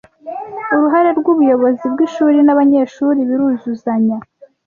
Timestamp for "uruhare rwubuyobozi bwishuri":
0.73-2.37